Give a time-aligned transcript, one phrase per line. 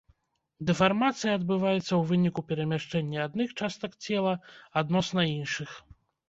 [0.67, 4.33] Дэфармацыя адбываецца ў выніку перамяшчэння адных частак цела
[4.83, 5.77] адносна іншых.